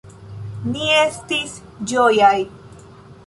[0.69, 1.53] Ni estis
[1.93, 2.33] ĝojaj.